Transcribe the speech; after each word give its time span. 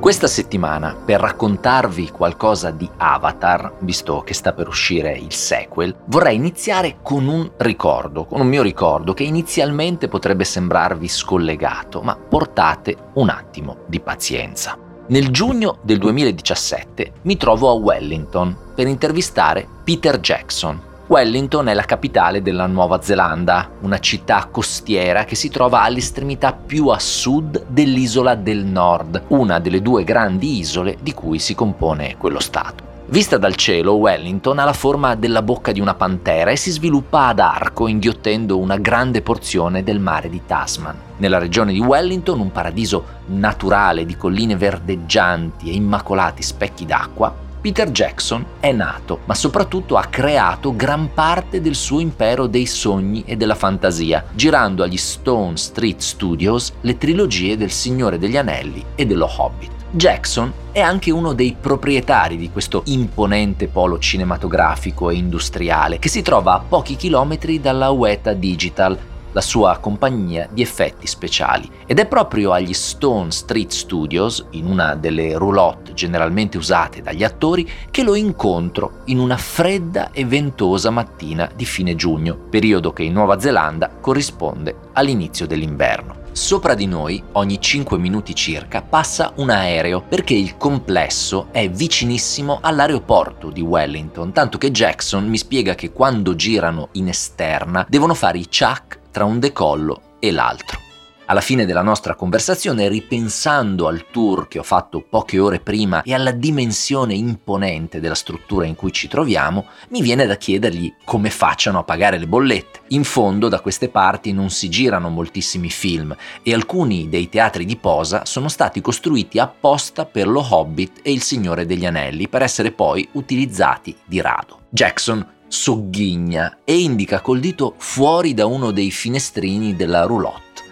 Questa 0.00 0.28
settimana, 0.28 0.96
per 0.96 1.20
raccontarvi 1.20 2.08
qualcosa 2.08 2.70
di 2.70 2.88
Avatar, 2.96 3.74
visto 3.80 4.22
che 4.22 4.32
sta 4.32 4.54
per 4.54 4.66
uscire 4.66 5.12
il 5.12 5.30
sequel, 5.30 5.94
vorrei 6.06 6.36
iniziare 6.36 6.96
con 7.02 7.28
un 7.28 7.50
ricordo, 7.58 8.24
con 8.24 8.40
un 8.40 8.46
mio 8.46 8.62
ricordo 8.62 9.12
che 9.12 9.24
inizialmente 9.24 10.08
potrebbe 10.08 10.44
sembrarvi 10.44 11.06
scollegato, 11.06 12.00
ma 12.00 12.16
portate 12.16 12.96
un 13.14 13.28
attimo 13.28 13.80
di 13.88 14.00
pazienza. 14.00 14.78
Nel 15.08 15.28
giugno 15.28 15.76
del 15.82 15.98
2017 15.98 17.12
mi 17.22 17.36
trovo 17.36 17.68
a 17.68 17.74
Wellington 17.74 18.56
per 18.74 18.86
intervistare 18.86 19.68
Peter 19.84 20.18
Jackson, 20.18 20.80
Wellington 21.10 21.66
è 21.66 21.74
la 21.74 21.82
capitale 21.82 22.40
della 22.40 22.68
Nuova 22.68 23.02
Zelanda, 23.02 23.68
una 23.80 23.98
città 23.98 24.46
costiera 24.48 25.24
che 25.24 25.34
si 25.34 25.48
trova 25.48 25.82
all'estremità 25.82 26.52
più 26.52 26.86
a 26.86 27.00
sud 27.00 27.64
dell'isola 27.66 28.36
del 28.36 28.64
Nord, 28.64 29.24
una 29.30 29.58
delle 29.58 29.82
due 29.82 30.04
grandi 30.04 30.60
isole 30.60 30.98
di 31.00 31.12
cui 31.12 31.40
si 31.40 31.56
compone 31.56 32.16
quello 32.16 32.38
stato. 32.38 32.84
Vista 33.06 33.38
dal 33.38 33.56
cielo, 33.56 33.94
Wellington 33.94 34.60
ha 34.60 34.64
la 34.64 34.72
forma 34.72 35.16
della 35.16 35.42
bocca 35.42 35.72
di 35.72 35.80
una 35.80 35.94
pantera 35.94 36.52
e 36.52 36.56
si 36.56 36.70
sviluppa 36.70 37.26
ad 37.26 37.40
arco, 37.40 37.88
inghiottendo 37.88 38.56
una 38.56 38.76
grande 38.76 39.20
porzione 39.20 39.82
del 39.82 39.98
mare 39.98 40.28
di 40.28 40.42
Tasman. 40.46 40.94
Nella 41.16 41.38
regione 41.38 41.72
di 41.72 41.80
Wellington, 41.80 42.38
un 42.38 42.52
paradiso 42.52 43.04
naturale 43.26 44.06
di 44.06 44.16
colline 44.16 44.54
verdeggianti 44.54 45.70
e 45.70 45.74
immacolati 45.74 46.44
specchi 46.44 46.86
d'acqua, 46.86 47.48
Peter 47.60 47.90
Jackson 47.90 48.44
è 48.58 48.72
nato, 48.72 49.20
ma 49.26 49.34
soprattutto 49.34 49.98
ha 49.98 50.04
creato 50.04 50.74
gran 50.74 51.12
parte 51.12 51.60
del 51.60 51.74
suo 51.74 52.00
impero 52.00 52.46
dei 52.46 52.64
sogni 52.64 53.22
e 53.26 53.36
della 53.36 53.54
fantasia, 53.54 54.24
girando 54.32 54.82
agli 54.82 54.96
Stone 54.96 55.58
Street 55.58 56.00
Studios 56.00 56.72
le 56.80 56.96
trilogie 56.96 57.58
del 57.58 57.70
Signore 57.70 58.18
degli 58.18 58.38
Anelli 58.38 58.82
e 58.94 59.04
dello 59.04 59.28
Hobbit. 59.36 59.80
Jackson 59.90 60.52
è 60.72 60.80
anche 60.80 61.10
uno 61.10 61.32
dei 61.32 61.56
proprietari 61.60 62.36
di 62.36 62.48
questo 62.50 62.82
imponente 62.86 63.66
polo 63.66 63.98
cinematografico 63.98 65.10
e 65.10 65.16
industriale 65.16 65.98
che 65.98 66.08
si 66.08 66.22
trova 66.22 66.54
a 66.54 66.60
pochi 66.60 66.94
chilometri 66.94 67.60
dalla 67.60 67.90
Weta 67.90 68.32
Digital, 68.32 68.96
la 69.32 69.40
sua 69.40 69.78
compagnia 69.78 70.48
di 70.50 70.62
effetti 70.62 71.06
speciali. 71.06 71.70
Ed 71.86 71.98
è 71.98 72.06
proprio 72.06 72.52
agli 72.52 72.72
Stone 72.72 73.30
Street 73.30 73.70
Studios, 73.70 74.46
in 74.50 74.66
una 74.66 74.94
delle 74.94 75.36
roulotte 75.36 75.94
generalmente 75.94 76.56
usate 76.56 77.02
dagli 77.02 77.24
attori, 77.24 77.68
che 77.90 78.02
lo 78.02 78.14
incontro 78.14 79.00
in 79.06 79.18
una 79.18 79.36
fredda 79.36 80.10
e 80.12 80.24
ventosa 80.24 80.90
mattina 80.90 81.50
di 81.54 81.64
fine 81.64 81.94
giugno, 81.94 82.36
periodo 82.36 82.92
che 82.92 83.02
in 83.02 83.12
Nuova 83.12 83.38
Zelanda 83.38 83.88
corrisponde 83.88 84.76
all'inizio 84.92 85.46
dell'inverno. 85.46 86.20
Sopra 86.32 86.74
di 86.74 86.86
noi, 86.86 87.22
ogni 87.32 87.60
5 87.60 87.98
minuti 87.98 88.36
circa, 88.36 88.82
passa 88.82 89.32
un 89.36 89.50
aereo 89.50 90.00
perché 90.00 90.34
il 90.34 90.56
complesso 90.56 91.48
è 91.50 91.68
vicinissimo 91.68 92.60
all'aeroporto 92.62 93.50
di 93.50 93.60
Wellington, 93.60 94.32
tanto 94.32 94.56
che 94.56 94.70
Jackson 94.70 95.28
mi 95.28 95.36
spiega 95.36 95.74
che 95.74 95.92
quando 95.92 96.36
girano 96.36 96.90
in 96.92 97.08
esterna 97.08 97.84
devono 97.88 98.14
fare 98.14 98.38
i 98.38 98.46
chuck 98.46 98.99
tra 99.10 99.24
un 99.24 99.38
decollo 99.38 100.16
e 100.18 100.30
l'altro. 100.30 100.88
Alla 101.30 101.40
fine 101.40 101.64
della 101.64 101.82
nostra 101.82 102.16
conversazione, 102.16 102.88
ripensando 102.88 103.86
al 103.86 104.06
tour 104.10 104.48
che 104.48 104.58
ho 104.58 104.64
fatto 104.64 105.00
poche 105.08 105.38
ore 105.38 105.60
prima 105.60 106.02
e 106.02 106.12
alla 106.12 106.32
dimensione 106.32 107.14
imponente 107.14 108.00
della 108.00 108.16
struttura 108.16 108.66
in 108.66 108.74
cui 108.74 108.90
ci 108.90 109.06
troviamo, 109.06 109.66
mi 109.90 110.02
viene 110.02 110.26
da 110.26 110.34
chiedergli 110.34 110.92
come 111.04 111.30
facciano 111.30 111.78
a 111.78 111.84
pagare 111.84 112.18
le 112.18 112.26
bollette. 112.26 112.80
In 112.88 113.04
fondo, 113.04 113.46
da 113.46 113.60
queste 113.60 113.88
parti 113.88 114.32
non 114.32 114.50
si 114.50 114.68
girano 114.68 115.08
moltissimi 115.08 115.70
film 115.70 116.12
e 116.42 116.52
alcuni 116.52 117.08
dei 117.08 117.28
teatri 117.28 117.64
di 117.64 117.76
posa 117.76 118.24
sono 118.24 118.48
stati 118.48 118.80
costruiti 118.80 119.38
apposta 119.38 120.06
per 120.06 120.26
lo 120.26 120.44
Hobbit 120.44 120.98
e 121.00 121.12
il 121.12 121.22
Signore 121.22 121.64
degli 121.64 121.86
Anelli, 121.86 122.26
per 122.26 122.42
essere 122.42 122.72
poi 122.72 123.08
utilizzati 123.12 123.96
di 124.04 124.20
rado. 124.20 124.62
Jackson 124.68 125.24
sogghigna 125.50 126.58
e 126.64 126.80
indica 126.80 127.20
col 127.20 127.40
dito 127.40 127.74
fuori 127.76 128.34
da 128.34 128.46
uno 128.46 128.70
dei 128.70 128.92
finestrini 128.92 129.74
della 129.74 130.04
roulotte. 130.04 130.62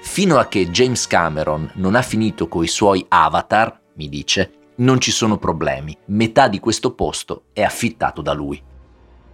Fino 0.00 0.38
a 0.38 0.46
che 0.46 0.70
James 0.70 1.06
Cameron 1.06 1.70
non 1.74 1.94
ha 1.94 2.02
finito 2.02 2.48
coi 2.48 2.66
suoi 2.66 3.04
avatar, 3.08 3.78
mi 3.94 4.08
dice, 4.08 4.52
non 4.76 4.98
ci 5.00 5.10
sono 5.10 5.36
problemi, 5.36 5.96
metà 6.06 6.48
di 6.48 6.58
questo 6.60 6.94
posto 6.94 7.44
è 7.52 7.62
affittato 7.62 8.22
da 8.22 8.32
lui. 8.32 8.60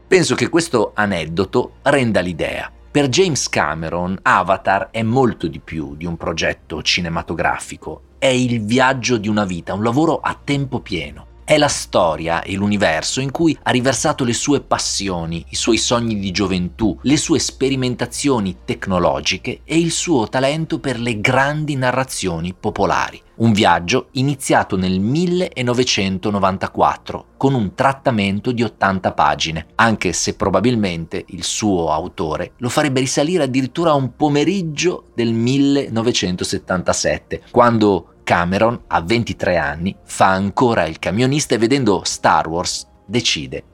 Penso 0.06 0.34
che 0.34 0.48
questo 0.48 0.90
aneddoto 0.94 1.74
renda 1.82 2.20
l'idea. 2.20 2.70
Per 2.90 3.08
James 3.08 3.48
Cameron 3.48 4.18
Avatar 4.22 4.88
è 4.90 5.02
molto 5.02 5.46
di 5.46 5.60
più 5.60 5.94
di 5.94 6.06
un 6.06 6.16
progetto 6.16 6.82
cinematografico, 6.82 8.02
è 8.18 8.26
il 8.26 8.64
viaggio 8.64 9.16
di 9.16 9.28
una 9.28 9.44
vita, 9.44 9.74
un 9.74 9.84
lavoro 9.84 10.18
a 10.18 10.36
tempo 10.42 10.80
pieno. 10.80 11.27
È 11.48 11.56
la 11.56 11.68
storia 11.68 12.42
e 12.42 12.56
l'universo 12.56 13.22
in 13.22 13.30
cui 13.30 13.56
ha 13.62 13.70
riversato 13.70 14.22
le 14.22 14.34
sue 14.34 14.60
passioni, 14.60 15.42
i 15.48 15.54
suoi 15.54 15.78
sogni 15.78 16.18
di 16.18 16.30
gioventù, 16.30 16.98
le 17.00 17.16
sue 17.16 17.38
sperimentazioni 17.38 18.58
tecnologiche 18.66 19.60
e 19.64 19.78
il 19.78 19.90
suo 19.90 20.28
talento 20.28 20.78
per 20.78 21.00
le 21.00 21.22
grandi 21.22 21.74
narrazioni 21.74 22.52
popolari. 22.52 23.22
Un 23.36 23.52
viaggio 23.52 24.08
iniziato 24.12 24.76
nel 24.76 25.00
1994 25.00 27.24
con 27.38 27.54
un 27.54 27.74
trattamento 27.74 28.52
di 28.52 28.62
80 28.62 29.12
pagine, 29.12 29.68
anche 29.76 30.12
se 30.12 30.34
probabilmente 30.34 31.24
il 31.28 31.44
suo 31.44 31.90
autore 31.90 32.52
lo 32.58 32.68
farebbe 32.68 33.00
risalire 33.00 33.44
addirittura 33.44 33.92
a 33.92 33.94
un 33.94 34.16
pomeriggio 34.16 35.04
del 35.14 35.32
1977, 35.32 37.44
quando 37.50 38.16
Cameron, 38.28 38.82
a 38.88 39.00
23 39.00 39.56
anni, 39.56 39.96
fa 40.04 40.26
ancora 40.26 40.84
il 40.84 40.98
camionista 40.98 41.54
e 41.54 41.58
vedendo 41.58 42.02
Star 42.04 42.46
Wars 42.46 42.86
decide 43.06 43.64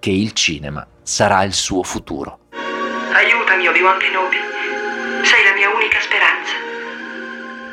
che 0.00 0.10
il 0.10 0.32
cinema 0.32 0.86
sarà 1.02 1.42
il 1.44 1.54
suo 1.54 1.82
futuro. 1.82 2.40
Aiutami, 3.14 3.68
Obi-Wan 3.68 3.96
Kenobi. 3.96 4.36
Sei 5.22 5.44
la 5.44 5.54
mia 5.54 5.70
unica 5.70 5.98
speranza. 5.98 6.71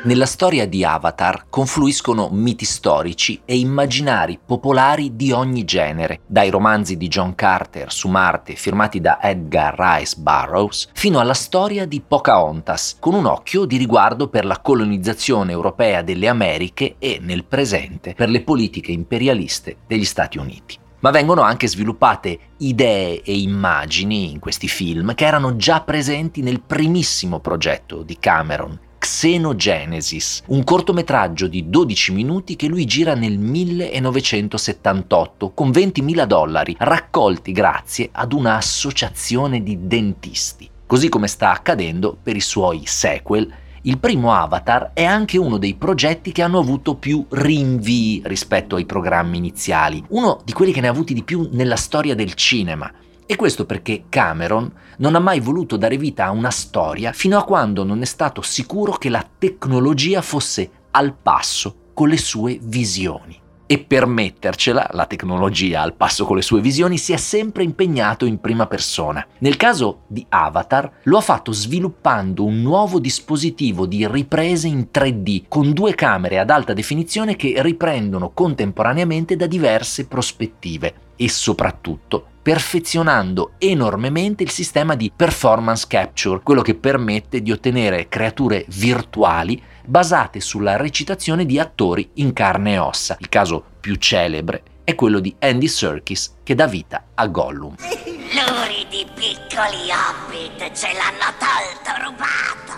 Nella 0.02 0.24
storia 0.24 0.66
di 0.66 0.82
Avatar 0.82 1.44
confluiscono 1.50 2.30
miti 2.32 2.64
storici 2.64 3.42
e 3.44 3.58
immaginari 3.58 4.38
popolari 4.42 5.14
di 5.14 5.30
ogni 5.30 5.64
genere, 5.64 6.20
dai 6.26 6.48
romanzi 6.48 6.96
di 6.96 7.06
John 7.06 7.34
Carter 7.34 7.92
su 7.92 8.08
Marte 8.08 8.54
firmati 8.54 9.02
da 9.02 9.20
Edgar 9.20 9.74
Rice 9.76 10.16
Burroughs, 10.18 10.88
fino 10.94 11.20
alla 11.20 11.34
storia 11.34 11.84
di 11.84 12.00
Pocahontas, 12.00 12.96
con 12.98 13.12
un 13.12 13.26
occhio 13.26 13.66
di 13.66 13.76
riguardo 13.76 14.28
per 14.28 14.46
la 14.46 14.60
colonizzazione 14.60 15.52
europea 15.52 16.00
delle 16.00 16.28
Americhe 16.28 16.94
e, 16.98 17.18
nel 17.20 17.44
presente, 17.44 18.14
per 18.14 18.30
le 18.30 18.40
politiche 18.40 18.92
imperialiste 18.92 19.76
degli 19.86 20.06
Stati 20.06 20.38
Uniti. 20.38 20.78
Ma 21.00 21.10
vengono 21.10 21.42
anche 21.42 21.68
sviluppate 21.68 22.38
idee 22.58 23.20
e 23.22 23.38
immagini 23.38 24.30
in 24.30 24.38
questi 24.38 24.68
film 24.68 25.14
che 25.14 25.26
erano 25.26 25.56
già 25.56 25.82
presenti 25.82 26.40
nel 26.40 26.62
primissimo 26.62 27.40
progetto 27.40 28.02
di 28.02 28.18
Cameron, 28.18 28.88
Xenogenesis, 29.00 30.42
un 30.48 30.62
cortometraggio 30.62 31.46
di 31.46 31.70
12 31.70 32.12
minuti 32.12 32.54
che 32.54 32.68
lui 32.68 32.84
gira 32.84 33.14
nel 33.14 33.38
1978 33.38 35.52
con 35.54 35.70
20.000 35.70 36.26
dollari 36.26 36.76
raccolti 36.78 37.52
grazie 37.52 38.10
ad 38.12 38.34
una 38.34 38.56
associazione 38.56 39.62
di 39.62 39.86
dentisti. 39.86 40.68
Così 40.86 41.08
come 41.08 41.28
sta 41.28 41.50
accadendo 41.50 42.14
per 42.22 42.36
i 42.36 42.40
suoi 42.40 42.82
sequel, 42.84 43.50
il 43.82 43.98
primo 43.98 44.34
Avatar 44.34 44.90
è 44.92 45.04
anche 45.04 45.38
uno 45.38 45.56
dei 45.56 45.76
progetti 45.76 46.32
che 46.32 46.42
hanno 46.42 46.58
avuto 46.58 46.96
più 46.96 47.24
rinvii 47.26 48.20
rispetto 48.26 48.76
ai 48.76 48.84
programmi 48.84 49.38
iniziali, 49.38 50.04
uno 50.08 50.42
di 50.44 50.52
quelli 50.52 50.72
che 50.72 50.82
ne 50.82 50.88
ha 50.88 50.90
avuti 50.90 51.14
di 51.14 51.22
più 51.22 51.48
nella 51.52 51.76
storia 51.76 52.14
del 52.14 52.34
cinema. 52.34 52.92
E 53.30 53.36
questo 53.36 53.64
perché 53.64 54.06
Cameron 54.08 54.68
non 54.96 55.14
ha 55.14 55.20
mai 55.20 55.38
voluto 55.38 55.76
dare 55.76 55.96
vita 55.96 56.24
a 56.24 56.30
una 56.32 56.50
storia 56.50 57.12
fino 57.12 57.38
a 57.38 57.44
quando 57.44 57.84
non 57.84 58.02
è 58.02 58.04
stato 58.04 58.42
sicuro 58.42 58.94
che 58.94 59.08
la 59.08 59.24
tecnologia 59.38 60.20
fosse 60.20 60.68
al 60.90 61.14
passo 61.14 61.92
con 61.94 62.08
le 62.08 62.18
sue 62.18 62.58
visioni. 62.60 63.38
e 63.66 63.78
per 63.78 64.04
mettercela, 64.04 64.88
la 64.94 65.06
tecnologia 65.06 65.80
al 65.80 65.94
passo 65.94 66.24
con 66.24 66.34
le 66.34 66.42
sue 66.42 66.60
visioni, 66.60 66.98
si 66.98 67.12
è 67.12 67.16
sempre 67.16 67.62
impegnato 67.62 68.24
in 68.24 68.40
prima 68.40 68.66
persona. 68.66 69.24
Nel 69.38 69.56
caso 69.56 70.00
di 70.08 70.26
Avatar 70.28 70.90
lo 71.04 71.18
ha 71.18 71.20
fatto 71.20 71.52
sviluppando 71.52 72.44
un 72.44 72.62
nuovo 72.62 72.98
dispositivo 72.98 73.86
di 73.86 74.08
riprese 74.08 74.66
in 74.66 74.88
3D 74.92 75.44
con 75.46 75.72
due 75.72 75.94
camere 75.94 76.40
ad 76.40 76.50
alta 76.50 76.72
definizione 76.72 77.36
che 77.36 77.62
riprendono 77.62 78.30
contemporaneamente 78.30 79.36
da 79.36 79.46
diverse 79.46 80.08
prospettive 80.08 80.94
e 81.14 81.28
soprattutto 81.28 82.29
perfezionando 82.42 83.52
enormemente 83.58 84.42
il 84.42 84.50
sistema 84.50 84.94
di 84.94 85.12
performance 85.14 85.84
capture, 85.86 86.40
quello 86.42 86.62
che 86.62 86.74
permette 86.74 87.42
di 87.42 87.52
ottenere 87.52 88.08
creature 88.08 88.64
virtuali 88.68 89.62
basate 89.84 90.40
sulla 90.40 90.76
recitazione 90.76 91.44
di 91.44 91.58
attori 91.58 92.08
in 92.14 92.32
carne 92.32 92.72
e 92.74 92.78
ossa. 92.78 93.18
Il 93.20 93.28
caso 93.28 93.62
più 93.80 93.96
celebre 93.96 94.62
è 94.84 94.94
quello 94.94 95.20
di 95.20 95.34
Andy 95.38 95.68
Serkis 95.68 96.36
che 96.42 96.54
dà 96.54 96.66
vita 96.66 97.08
a 97.14 97.26
Gollum. 97.26 97.74
Luridi 97.76 99.06
piccoli 99.14 99.90
hobbit 99.90 100.72
ce 100.72 100.92
l'hanno 100.92 101.34
tolto 101.38 101.90
rubato. 102.04 102.74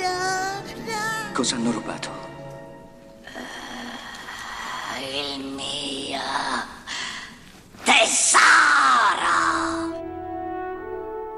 No, 0.00 0.62
no. 0.84 1.32
Cosa 1.32 1.54
hanno 1.56 1.70
rubato? 1.70 2.10
Uh, 3.24 5.00
il 5.00 5.44
mio 5.44 6.20
tesoro. 7.90 9.48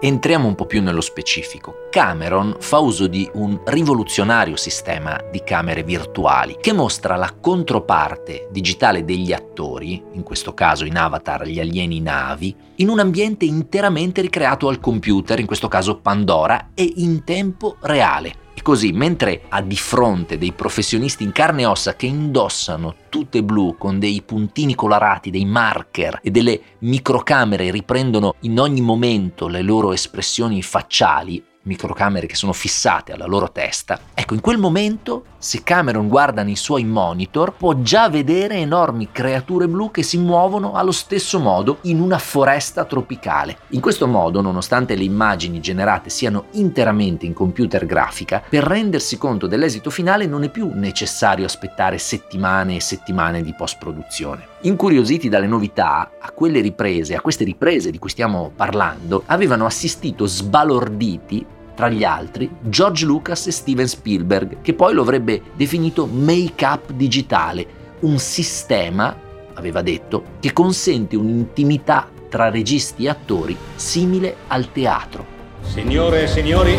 Entriamo 0.02 0.49
un 0.49 0.54
po' 0.54 0.66
più 0.66 0.82
nello 0.82 1.00
specifico. 1.00 1.87
Cameron 1.90 2.56
fa 2.58 2.78
uso 2.78 3.06
di 3.06 3.31
un 3.34 3.60
rivoluzionario 3.64 4.56
sistema 4.56 5.19
di 5.31 5.43
camere 5.44 5.82
virtuali 5.82 6.58
che 6.60 6.72
mostra 6.72 7.16
la 7.16 7.32
controparte 7.40 8.49
digitale 8.50 9.04
degli 9.04 9.32
attori, 9.32 10.02
in 10.12 10.22
questo 10.22 10.52
caso 10.52 10.84
in 10.84 10.96
Avatar 10.96 11.46
gli 11.46 11.60
alieni 11.60 12.00
navi, 12.00 12.55
in 12.76 12.88
un 12.88 12.98
ambiente 12.98 13.46
interamente 13.46 14.20
ricreato 14.20 14.69
al 14.69 14.81
computer, 14.81 15.38
in 15.38 15.46
questo 15.46 15.69
caso 15.69 16.00
Pandora, 16.00 16.70
e 16.75 16.93
in 16.96 17.25
tempo 17.25 17.76
reale. 17.81 18.41
E 18.54 18.62
così, 18.62 18.93
mentre 18.93 19.43
ha 19.49 19.62
di 19.62 19.76
fronte 19.76 20.38
dei 20.38 20.52
professionisti 20.52 21.22
in 21.22 21.32
carne 21.32 21.62
e 21.62 21.66
ossa 21.66 21.96
che 21.96 22.06
indossano 22.06 22.94
tutte 23.08 23.43
blu 23.43 23.76
con 23.78 23.99
dei 23.99 24.22
puntini 24.22 24.75
colorati, 24.75 25.31
dei 25.31 25.44
marker 25.44 26.20
e 26.22 26.31
delle 26.31 26.60
microcamere 26.81 27.70
riprendono 27.70 28.34
in 28.40 28.60
ogni 28.60 28.81
momento 28.81 29.49
le 29.49 29.62
loro 29.62 29.93
espressioni 29.93 30.62
facciali, 30.62 31.43
microcamere 31.62 32.26
che 32.26 32.34
sono 32.34 32.52
fissate 32.52 33.12
alla 33.12 33.26
loro 33.26 33.50
testa, 33.50 33.98
ecco 34.14 34.34
in 34.34 34.40
quel 34.40 34.58
momento 34.58 35.24
se 35.38 35.62
Cameron 35.64 36.06
guarda 36.06 36.44
nei 36.44 36.54
suoi 36.54 36.84
monitor 36.84 37.54
può 37.54 37.74
già 37.80 38.08
vedere 38.08 38.56
enormi 38.56 39.08
creature 39.10 39.66
blu 39.66 39.90
che 39.90 40.04
si 40.04 40.16
muovono 40.16 40.74
allo 40.74 40.92
stesso 40.92 41.40
modo 41.40 41.78
in 41.82 42.00
una 42.00 42.18
foresta 42.18 42.84
tropicale. 42.84 43.58
In 43.70 43.80
questo 43.80 44.06
modo, 44.06 44.40
nonostante 44.40 44.94
le 44.94 45.02
immagini 45.02 45.60
generate 45.60 46.10
siano 46.10 46.44
interamente 46.52 47.26
in 47.26 47.32
computer 47.32 47.86
grafica, 47.86 48.42
per 48.48 48.62
rendersi 48.62 49.18
conto 49.18 49.48
dell'esito 49.48 49.90
finale 49.90 50.26
non 50.26 50.44
è 50.44 50.48
più 50.48 50.70
necessario 50.74 51.44
aspettare 51.44 51.98
settimane 51.98 52.76
e 52.76 52.80
settimane 52.80 53.42
di 53.42 53.52
post-produzione. 53.52 54.46
Incuriositi 54.60 55.28
dalle 55.28 55.48
novità, 55.48 56.12
a 56.20 56.30
quelle 56.30 56.60
riprese, 56.60 57.16
a 57.16 57.20
queste 57.20 57.42
riprese 57.42 57.90
di 57.90 57.98
cui 57.98 58.10
stiamo 58.10 58.52
parlando, 58.54 59.24
avevano 59.26 59.66
assistito 59.66 60.24
sbalorditi 60.26 61.44
tra 61.82 61.90
gli 61.90 62.05
altri 62.05 62.49
George 62.61 63.05
Lucas 63.05 63.49
e 63.49 63.50
Steven 63.50 63.88
Spielberg, 63.88 64.58
che 64.62 64.73
poi 64.73 64.94
lo 64.94 65.02
avrebbe 65.02 65.43
definito 65.56 66.06
make-up 66.06 66.93
digitale, 66.93 67.67
un 68.02 68.19
sistema, 68.19 69.12
aveva 69.55 69.82
detto, 69.82 70.23
che 70.38 70.52
consente 70.52 71.17
un'intimità 71.17 72.08
tra 72.29 72.50
registi 72.50 73.06
e 73.06 73.08
attori 73.08 73.56
simile 73.75 74.37
al 74.46 74.70
teatro. 74.70 75.26
Signore 75.62 76.23
e 76.23 76.26
signori, 76.29 76.79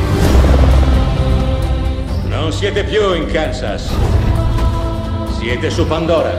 non 2.28 2.54
siete 2.54 2.86
più 2.86 3.14
in 3.14 3.26
Kansas, 3.26 3.92
siete 5.38 5.70
su 5.70 5.86
Pandora. 5.86 6.34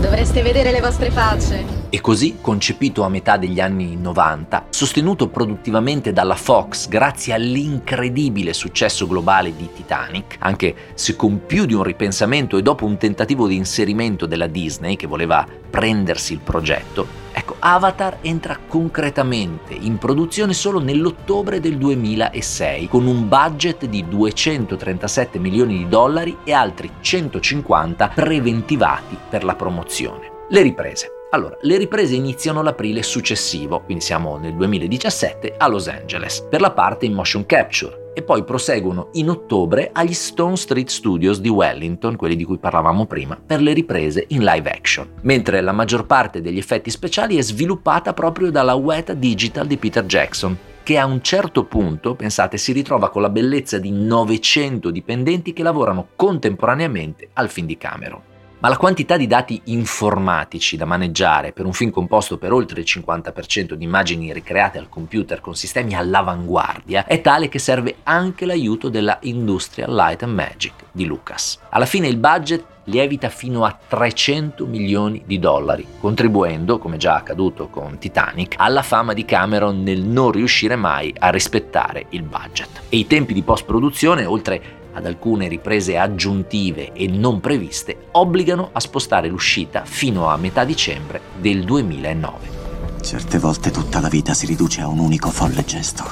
Dovreste 0.00 0.40
vedere 0.40 0.70
le 0.70 0.80
vostre 0.80 1.10
facce. 1.10 1.83
E 1.94 2.00
così, 2.00 2.38
concepito 2.40 3.04
a 3.04 3.08
metà 3.08 3.36
degli 3.36 3.60
anni 3.60 3.94
90, 3.94 4.66
sostenuto 4.70 5.28
produttivamente 5.28 6.12
dalla 6.12 6.34
Fox 6.34 6.88
grazie 6.88 7.34
all'incredibile 7.34 8.52
successo 8.52 9.06
globale 9.06 9.54
di 9.54 9.68
Titanic, 9.72 10.38
anche 10.40 10.74
se 10.94 11.14
con 11.14 11.46
più 11.46 11.66
di 11.66 11.72
un 11.72 11.84
ripensamento 11.84 12.56
e 12.56 12.62
dopo 12.62 12.84
un 12.84 12.96
tentativo 12.96 13.46
di 13.46 13.54
inserimento 13.54 14.26
della 14.26 14.48
Disney 14.48 14.96
che 14.96 15.06
voleva 15.06 15.46
prendersi 15.70 16.32
il 16.32 16.40
progetto, 16.40 17.22
Ecco, 17.30 17.56
Avatar 17.60 18.18
entra 18.22 18.58
concretamente 18.66 19.74
in 19.74 19.98
produzione 19.98 20.52
solo 20.52 20.80
nell'ottobre 20.80 21.60
del 21.60 21.78
2006 21.78 22.88
con 22.88 23.06
un 23.06 23.28
budget 23.28 23.86
di 23.86 24.04
237 24.08 25.38
milioni 25.38 25.78
di 25.78 25.88
dollari 25.88 26.38
e 26.42 26.52
altri 26.52 26.90
150 27.00 28.08
preventivati 28.08 29.16
per 29.28 29.44
la 29.44 29.54
promozione. 29.54 30.30
Le 30.48 30.62
riprese. 30.62 31.13
Allora, 31.34 31.58
le 31.62 31.78
riprese 31.78 32.14
iniziano 32.14 32.62
l'aprile 32.62 33.02
successivo, 33.02 33.80
quindi 33.80 34.04
siamo 34.04 34.36
nel 34.36 34.54
2017 34.54 35.56
a 35.58 35.66
Los 35.66 35.88
Angeles, 35.88 36.46
per 36.48 36.60
la 36.60 36.70
parte 36.70 37.06
in 37.06 37.12
motion 37.12 37.44
capture 37.44 38.12
e 38.14 38.22
poi 38.22 38.44
proseguono 38.44 39.08
in 39.14 39.30
ottobre 39.30 39.90
agli 39.92 40.12
Stone 40.12 40.54
Street 40.54 40.88
Studios 40.88 41.40
di 41.40 41.48
Wellington, 41.48 42.14
quelli 42.14 42.36
di 42.36 42.44
cui 42.44 42.58
parlavamo 42.58 43.06
prima, 43.06 43.36
per 43.44 43.60
le 43.60 43.72
riprese 43.72 44.26
in 44.28 44.44
live 44.44 44.70
action, 44.70 45.10
mentre 45.22 45.60
la 45.60 45.72
maggior 45.72 46.06
parte 46.06 46.40
degli 46.40 46.58
effetti 46.58 46.90
speciali 46.90 47.36
è 47.36 47.42
sviluppata 47.42 48.12
proprio 48.12 48.52
dalla 48.52 48.74
Weta 48.74 49.12
Digital 49.12 49.66
di 49.66 49.76
Peter 49.76 50.04
Jackson, 50.04 50.56
che 50.84 50.98
a 50.98 51.04
un 51.04 51.20
certo 51.20 51.64
punto, 51.64 52.14
pensate, 52.14 52.58
si 52.58 52.70
ritrova 52.70 53.10
con 53.10 53.22
la 53.22 53.30
bellezza 53.30 53.80
di 53.80 53.90
900 53.90 54.88
dipendenti 54.92 55.52
che 55.52 55.64
lavorano 55.64 56.10
contemporaneamente 56.14 57.30
al 57.32 57.50
film 57.50 57.66
di 57.66 57.76
Cameron 57.76 58.32
ma 58.64 58.70
la 58.70 58.78
quantità 58.78 59.18
di 59.18 59.26
dati 59.26 59.60
informatici 59.64 60.78
da 60.78 60.86
maneggiare 60.86 61.52
per 61.52 61.66
un 61.66 61.74
film 61.74 61.90
composto 61.90 62.38
per 62.38 62.50
oltre 62.50 62.80
il 62.80 62.86
50% 62.88 63.74
di 63.74 63.84
immagini 63.84 64.32
ricreate 64.32 64.78
al 64.78 64.88
computer 64.88 65.42
con 65.42 65.54
sistemi 65.54 65.94
all'avanguardia 65.94 67.04
è 67.04 67.20
tale 67.20 67.50
che 67.50 67.58
serve 67.58 67.96
anche 68.04 68.46
l'aiuto 68.46 68.88
della 68.88 69.18
Industrial 69.20 69.94
Light 69.94 70.22
and 70.22 70.32
Magic 70.32 70.72
di 70.92 71.04
Lucas. 71.04 71.58
Alla 71.68 71.84
fine 71.84 72.08
il 72.08 72.16
budget 72.16 72.64
lievita 72.84 73.28
fino 73.28 73.66
a 73.66 73.78
300 73.86 74.64
milioni 74.64 75.22
di 75.26 75.38
dollari, 75.38 75.86
contribuendo, 76.00 76.78
come 76.78 76.96
già 76.96 77.16
accaduto 77.16 77.68
con 77.68 77.98
Titanic, 77.98 78.54
alla 78.56 78.82
fama 78.82 79.12
di 79.12 79.26
Cameron 79.26 79.82
nel 79.82 80.00
non 80.00 80.32
riuscire 80.32 80.76
mai 80.76 81.14
a 81.18 81.28
rispettare 81.28 82.06
il 82.10 82.22
budget. 82.22 82.84
E 82.88 82.96
i 82.96 83.06
tempi 83.06 83.34
di 83.34 83.42
post-produzione, 83.42 84.24
oltre 84.24 84.83
ad 84.94 85.06
alcune 85.06 85.48
riprese 85.48 85.98
aggiuntive 85.98 86.92
e 86.92 87.06
non 87.06 87.40
previste, 87.40 88.06
obbligano 88.12 88.70
a 88.72 88.80
spostare 88.80 89.28
l'uscita 89.28 89.84
fino 89.84 90.28
a 90.28 90.36
metà 90.36 90.64
dicembre 90.64 91.20
del 91.38 91.64
2009. 91.64 92.62
Certe 93.02 93.38
volte 93.38 93.70
tutta 93.70 94.00
la 94.00 94.08
vita 94.08 94.32
si 94.32 94.46
riduce 94.46 94.80
a 94.80 94.88
un 94.88 94.98
unico 94.98 95.30
folle 95.30 95.64
gesto. 95.64 96.04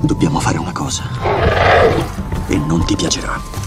Dobbiamo 0.00 0.38
fare 0.38 0.58
una 0.58 0.72
cosa. 0.72 1.04
E 2.46 2.56
non 2.56 2.84
ti 2.84 2.94
piacerà. 2.94 3.63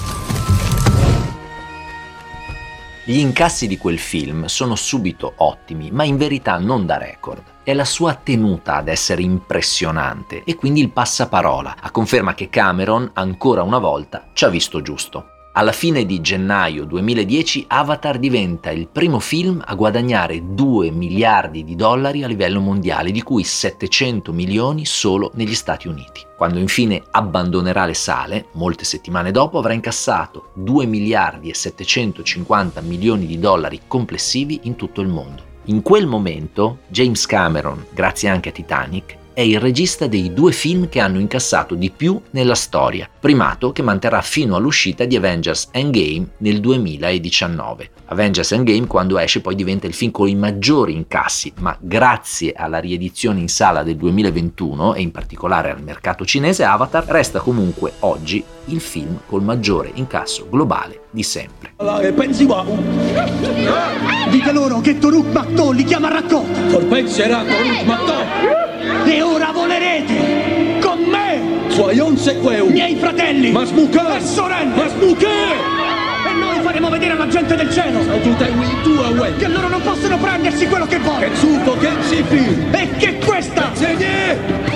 Gli 3.10 3.20
incassi 3.20 3.68
di 3.68 3.78
quel 3.78 4.00
film 4.00 4.48
sono 4.48 4.76
subito 4.76 5.36
ottimi, 5.38 5.92
ma 5.92 6.04
in 6.04 6.18
verità 6.18 6.58
non 6.58 6.86
da 6.86 6.98
record. 6.98 7.42
È 7.64 7.74
la 7.74 7.86
sua 7.86 8.16
tenuta 8.16 8.76
ad 8.76 8.90
essere 8.90 9.22
impressionante 9.22 10.44
e 10.44 10.56
quindi 10.56 10.82
il 10.82 10.92
passaparola, 10.92 11.78
a 11.80 11.90
conferma 11.90 12.34
che 12.34 12.50
Cameron, 12.50 13.10
ancora 13.14 13.64
una 13.64 13.78
volta, 13.78 14.28
ci 14.34 14.44
ha 14.44 14.50
visto 14.50 14.82
giusto. 14.82 15.37
Alla 15.58 15.72
fine 15.72 16.06
di 16.06 16.22
gennaio 16.22 16.86
2010 16.86 17.66
Avatar 17.70 18.20
diventa 18.20 18.70
il 18.70 18.88
primo 18.88 19.18
film 19.18 19.60
a 19.66 19.74
guadagnare 19.74 20.54
2 20.54 20.92
miliardi 20.92 21.64
di 21.64 21.76
dollari 21.76 22.22
a 22.22 22.28
livello 22.28 22.60
mondiale, 22.60 23.10
di 23.10 23.24
cui 23.24 23.44
700 23.44 24.32
milioni 24.32 24.86
solo 24.86 25.32
negli 25.34 25.56
Stati 25.56 25.88
Uniti. 25.88 26.24
Quando 26.38 26.60
infine 26.60 27.02
abbandonerà 27.10 27.86
le 27.88 27.96
sale, 27.96 28.50
molte 28.52 28.84
settimane 28.84 29.32
dopo 29.32 29.58
avrà 29.58 29.74
incassato 29.74 30.52
2 30.54 30.86
miliardi 30.86 31.50
e 31.50 31.56
750 31.56 32.80
milioni 32.82 33.26
di 33.26 33.40
dollari 33.40 33.82
complessivi 33.88 34.60
in 34.66 34.76
tutto 34.76 35.02
il 35.02 35.08
mondo. 35.08 35.42
In 35.70 35.82
quel 35.82 36.06
momento 36.06 36.82
James 36.88 37.26
Cameron, 37.26 37.84
grazie 37.90 38.30
anche 38.30 38.50
a 38.50 38.52
Titanic, 38.52 39.17
è 39.38 39.42
il 39.42 39.60
regista 39.60 40.08
dei 40.08 40.34
due 40.34 40.52
film 40.52 40.90
che 40.90 41.00
hanno 41.00 41.20
incassato 41.20 41.76
di 41.76 41.92
più 41.92 42.20
nella 42.32 42.56
storia, 42.56 43.08
primato 43.20 43.72
che 43.72 43.84
manterrà 43.84 44.20
fino 44.24 44.56
all'uscita 44.56 45.06
di 45.06 45.16
Avengers 45.16 45.68
Endgame 45.74 46.30
nel 46.38 46.60
2019. 46.60 47.92
Avengers 48.06 48.52
Endgame 48.54 48.88
quando 48.88 49.20
esce 49.20 49.42
poi 49.42 49.54
diventa 49.54 49.86
il 49.86 49.94
film 49.94 50.10
con 50.10 50.28
i 50.28 50.34
maggiori 50.34 50.94
incassi, 50.94 51.54
ma 51.60 51.78
grazie 51.80 52.54
alla 52.54 52.80
riedizione 52.80 53.40
in 53.40 53.48
sala 53.48 53.84
del 53.84 53.96
2021 53.98 54.96
e 54.96 55.02
in 55.02 55.12
particolare 55.12 55.70
al 55.70 55.84
mercato 55.84 56.26
cinese 56.26 56.64
Avatar 56.64 57.06
resta 57.06 57.40
comunque 57.40 57.92
oggi 58.00 58.44
il 58.66 58.82
film 58.82 59.20
col 59.28 59.44
maggiore 59.44 59.92
incasso 59.94 60.48
globale 60.50 61.02
di 61.12 61.22
sempre. 61.22 61.74
Dite 64.32 64.52
loro 64.52 64.80
che 64.82 64.98
Toruk 64.98 65.32
Makto 65.32 65.70
li 65.70 65.84
chiama 65.84 66.10
raccolta 66.10 66.60
Torpenserà 66.72 67.44
Toruk 67.44 67.84
Makto! 67.84 68.67
E 69.06 69.22
ora 69.22 69.52
volerete 69.52 70.80
con 70.80 71.04
me, 71.04 71.70
Soyon 71.70 72.18
Sequeu! 72.18 72.70
miei 72.70 72.96
fratelli 72.96 73.52
Masmuka! 73.52 74.18
e 74.18 74.22
sorelle. 74.22 74.76
Masmuka! 74.76 75.28
E 76.28 76.34
noi 76.34 76.60
faremo 76.62 76.90
vedere 76.90 77.14
alla 77.14 77.28
gente 77.28 77.56
del 77.56 77.72
cielo 77.72 78.00
che 79.38 79.48
loro 79.48 79.68
non 79.70 79.82
possono 79.82 80.18
prendersi 80.18 80.68
quello 80.68 80.86
che 80.86 81.00
vogliono 81.00 81.36
e 82.72 82.90
che 82.98 83.18
questa, 83.20 83.72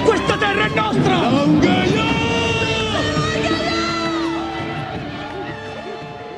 questa 0.03 0.37
terra 0.37 0.65
è 0.65 0.69
nostra. 0.73 2.01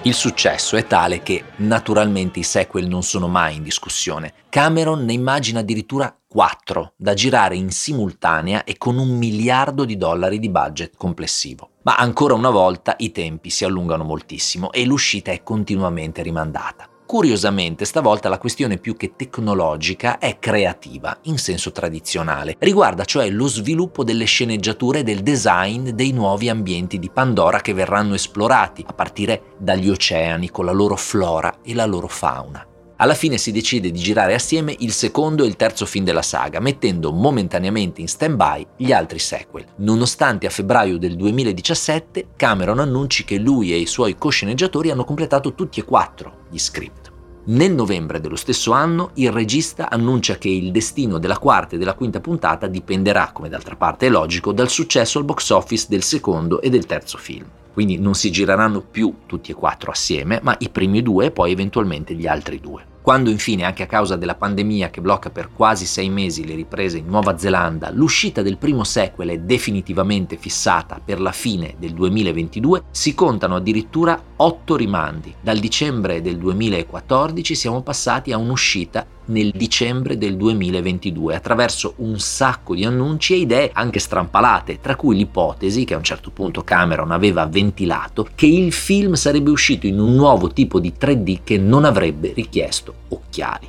Il 0.05 0.13
successo 0.13 0.75
è 0.75 0.85
tale 0.85 1.23
che 1.23 1.45
naturalmente 1.57 2.39
i 2.39 2.43
sequel 2.43 2.87
non 2.87 3.03
sono 3.03 3.29
mai 3.29 3.55
in 3.55 3.63
discussione. 3.63 4.33
Cameron 4.49 5.05
ne 5.05 5.13
immagina 5.13 5.61
addirittura 5.61 6.13
quattro 6.33 6.93
da 6.97 7.13
girare 7.13 7.55
in 7.55 7.69
simultanea 7.69 8.63
e 8.63 8.75
con 8.79 8.97
un 8.97 9.15
miliardo 9.19 9.85
di 9.85 9.97
dollari 9.97 10.39
di 10.39 10.49
budget 10.49 10.97
complessivo. 10.97 11.69
Ma 11.83 11.95
ancora 11.95 12.33
una 12.33 12.49
volta 12.49 12.95
i 12.97 13.11
tempi 13.11 13.51
si 13.51 13.65
allungano 13.65 14.03
moltissimo 14.03 14.71
e 14.71 14.83
l'uscita 14.83 15.31
è 15.31 15.43
continuamente 15.43 16.23
rimandata. 16.23 16.89
Curiosamente, 17.05 17.85
stavolta 17.85 18.29
la 18.29 18.39
questione 18.39 18.79
più 18.79 18.97
che 18.97 19.13
tecnologica 19.15 20.17
è 20.17 20.39
creativa, 20.39 21.15
in 21.23 21.37
senso 21.37 21.71
tradizionale. 21.71 22.55
Riguarda 22.57 23.05
cioè 23.05 23.29
lo 23.29 23.45
sviluppo 23.45 24.03
delle 24.03 24.25
sceneggiature 24.25 24.99
e 24.99 25.03
del 25.03 25.21
design 25.21 25.89
dei 25.89 26.13
nuovi 26.13 26.49
ambienti 26.49 26.97
di 26.97 27.11
Pandora 27.11 27.59
che 27.59 27.73
verranno 27.73 28.15
esplorati, 28.15 28.83
a 28.87 28.93
partire 28.93 29.53
dagli 29.59 29.89
oceani 29.89 30.49
con 30.49 30.65
la 30.65 30.71
loro 30.71 30.95
flora 30.95 31.59
e 31.61 31.75
la 31.75 31.85
loro 31.85 32.07
fauna. 32.07 32.65
Alla 32.97 33.15
fine 33.15 33.37
si 33.37 33.51
decide 33.51 33.89
di 33.89 33.99
girare 33.99 34.35
assieme 34.35 34.75
il 34.79 34.91
secondo 34.91 35.43
e 35.43 35.47
il 35.47 35.55
terzo 35.55 35.85
film 35.85 36.05
della 36.05 36.21
saga, 36.21 36.59
mettendo 36.59 37.11
momentaneamente 37.11 38.01
in 38.01 38.07
stand-by 38.07 38.67
gli 38.77 38.91
altri 38.91 39.17
sequel, 39.17 39.65
nonostante 39.77 40.45
a 40.45 40.51
febbraio 40.51 40.97
del 40.99 41.15
2017 41.15 42.27
Cameron 42.35 42.79
annunci 42.79 43.23
che 43.25 43.39
lui 43.39 43.73
e 43.73 43.77
i 43.77 43.87
suoi 43.87 44.15
cosceneggiatori 44.15 44.91
hanno 44.91 45.05
completato 45.05 45.55
tutti 45.55 45.79
e 45.79 45.83
quattro 45.83 46.45
gli 46.49 46.59
script. 46.59 47.11
Nel 47.45 47.73
novembre 47.73 48.21
dello 48.21 48.37
stesso 48.37 48.71
anno 48.71 49.09
il 49.15 49.31
regista 49.31 49.89
annuncia 49.89 50.37
che 50.37 50.47
il 50.47 50.71
destino 50.71 51.17
della 51.17 51.39
quarta 51.39 51.75
e 51.75 51.79
della 51.79 51.95
quinta 51.95 52.21
puntata 52.21 52.67
dipenderà, 52.67 53.31
come 53.33 53.49
d'altra 53.49 53.75
parte 53.75 54.05
è 54.05 54.09
logico, 54.09 54.53
dal 54.53 54.69
successo 54.69 55.17
al 55.17 55.25
box 55.25 55.49
office 55.49 55.87
del 55.89 56.03
secondo 56.03 56.61
e 56.61 56.69
del 56.69 56.85
terzo 56.85 57.17
film. 57.17 57.45
Quindi 57.73 57.97
non 57.97 58.13
si 58.13 58.31
gireranno 58.31 58.81
più 58.81 59.15
tutti 59.25 59.51
e 59.51 59.55
quattro 59.55 59.91
assieme, 59.91 60.39
ma 60.43 60.55
i 60.59 60.69
primi 60.69 61.01
due 61.01 61.25
e 61.25 61.31
poi 61.31 61.51
eventualmente 61.51 62.13
gli 62.13 62.27
altri 62.27 62.59
due. 62.59 62.91
Quando 63.03 63.29
infine, 63.29 63.65
anche 63.65 63.83
a 63.83 63.87
causa 63.87 64.15
della 64.15 64.35
pandemia 64.35 64.89
che 64.89 65.01
blocca 65.01 65.29
per 65.29 65.49
quasi 65.51 65.85
sei 65.85 66.09
mesi 66.09 66.47
le 66.47 66.55
riprese 66.55 66.99
in 66.99 67.07
Nuova 67.07 67.37
Zelanda, 67.37 67.91
l'uscita 67.91 68.41
del 68.41 68.55
primo 68.55 68.85
sequel 68.85 69.27
è 69.27 69.39
definitivamente 69.39 70.37
fissata 70.37 71.01
per 71.03 71.19
la 71.19 71.33
fine 71.33 71.75
del 71.77 71.91
2022, 71.91 72.83
si 72.91 73.13
contano 73.13 73.57
addirittura 73.57 74.17
otto 74.43 74.75
rimandi. 74.75 75.33
Dal 75.39 75.57
dicembre 75.57 76.21
del 76.21 76.37
2014 76.37 77.55
siamo 77.55 77.81
passati 77.81 78.33
a 78.33 78.37
un'uscita 78.37 79.05
nel 79.25 79.51
dicembre 79.55 80.17
del 80.17 80.35
2022 80.35 81.33
attraverso 81.33 81.93
un 81.97 82.19
sacco 82.19 82.75
di 82.75 82.83
annunci 82.83 83.33
e 83.33 83.37
idee 83.37 83.69
anche 83.73 83.99
strampalate, 83.99 84.81
tra 84.81 84.97
cui 84.97 85.15
l'ipotesi 85.15 85.85
che 85.85 85.93
a 85.93 85.97
un 85.97 86.03
certo 86.03 86.29
punto 86.31 86.63
Cameron 86.63 87.11
aveva 87.11 87.45
ventilato 87.45 88.27
che 88.35 88.47
il 88.47 88.73
film 88.73 89.13
sarebbe 89.13 89.49
uscito 89.49 89.87
in 89.87 89.97
un 89.97 90.13
nuovo 90.13 90.51
tipo 90.51 90.79
di 90.79 90.93
3D 90.99 91.39
che 91.43 91.57
non 91.57 91.85
avrebbe 91.85 92.33
richiesto 92.33 92.93
occhiali. 93.09 93.67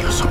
Io 0.00 0.10
so 0.10 0.26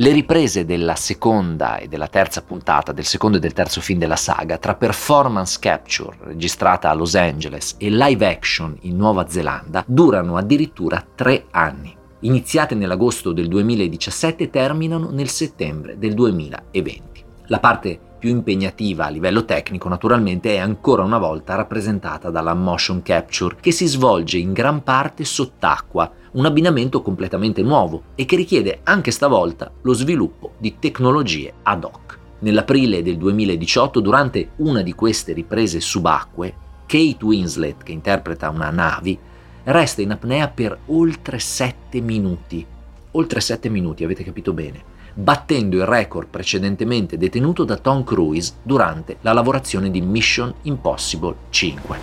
Le 0.00 0.12
riprese 0.12 0.64
della 0.64 0.94
seconda 0.94 1.78
e 1.78 1.88
della 1.88 2.06
terza 2.06 2.40
puntata, 2.42 2.92
del 2.92 3.04
secondo 3.04 3.38
e 3.38 3.40
del 3.40 3.52
terzo 3.52 3.80
film 3.80 3.98
della 3.98 4.14
saga, 4.14 4.56
tra 4.56 4.76
performance 4.76 5.58
capture 5.60 6.16
registrata 6.20 6.88
a 6.88 6.94
Los 6.94 7.16
Angeles 7.16 7.74
e 7.78 7.90
live 7.90 8.24
action 8.24 8.76
in 8.82 8.96
Nuova 8.96 9.28
Zelanda, 9.28 9.82
durano 9.84 10.36
addirittura 10.36 11.04
tre 11.16 11.46
anni. 11.50 11.96
Iniziate 12.20 12.76
nell'agosto 12.76 13.32
del 13.32 13.48
2017 13.48 14.44
e 14.44 14.50
terminano 14.50 15.10
nel 15.10 15.30
settembre 15.30 15.98
del 15.98 16.14
2020. 16.14 17.24
La 17.46 17.58
parte 17.58 17.98
più 18.20 18.30
impegnativa 18.30 19.06
a 19.06 19.10
livello 19.10 19.44
tecnico 19.44 19.88
naturalmente 19.88 20.54
è 20.54 20.58
ancora 20.58 21.02
una 21.02 21.18
volta 21.18 21.56
rappresentata 21.56 22.30
dalla 22.30 22.54
motion 22.54 23.02
capture 23.02 23.56
che 23.60 23.72
si 23.72 23.86
svolge 23.86 24.38
in 24.38 24.52
gran 24.52 24.84
parte 24.84 25.24
sott'acqua, 25.24 26.08
un 26.32 26.46
abbinamento 26.46 27.02
completamente 27.02 27.62
nuovo 27.62 28.02
e 28.14 28.24
che 28.24 28.36
richiede 28.36 28.80
anche 28.84 29.10
stavolta 29.10 29.70
lo 29.82 29.92
sviluppo 29.92 30.52
di 30.58 30.76
tecnologie 30.78 31.52
ad 31.62 31.84
hoc. 31.84 32.18
Nell'aprile 32.40 33.02
del 33.02 33.16
2018, 33.16 34.00
durante 34.00 34.50
una 34.56 34.82
di 34.82 34.94
queste 34.94 35.32
riprese 35.32 35.80
subacquee, 35.80 36.54
Kate 36.86 37.24
Winslet, 37.24 37.82
che 37.82 37.92
interpreta 37.92 38.50
una 38.50 38.70
Navi, 38.70 39.18
resta 39.64 40.02
in 40.02 40.12
apnea 40.12 40.48
per 40.48 40.78
oltre 40.86 41.38
7 41.38 42.00
minuti. 42.00 42.64
Oltre 43.12 43.40
7 43.40 43.68
minuti, 43.68 44.04
avete 44.04 44.24
capito 44.24 44.52
bene 44.52 44.96
battendo 45.18 45.76
il 45.76 45.84
record 45.84 46.28
precedentemente 46.28 47.18
detenuto 47.18 47.64
da 47.64 47.76
Tom 47.76 48.04
Cruise 48.04 48.54
durante 48.62 49.16
la 49.22 49.32
lavorazione 49.32 49.90
di 49.90 50.00
Mission 50.00 50.54
Impossible 50.62 51.34
5. 51.50 51.98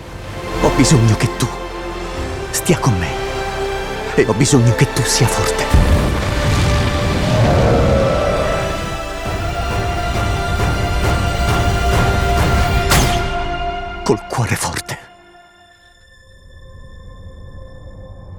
Ho 0.62 0.70
bisogno 0.76 1.16
che 1.16 1.28
tu 1.38 1.46
stia 2.50 2.78
con 2.78 2.96
me. 2.98 3.25
E 4.18 4.24
ho 4.26 4.32
bisogno 4.32 4.74
che 4.74 4.90
tu 4.94 5.02
sia 5.02 5.26
forte. 5.26 5.64
Col 14.02 14.20
cuore 14.26 14.56
forte. 14.56 14.85